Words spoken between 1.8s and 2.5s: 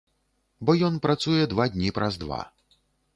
праз два.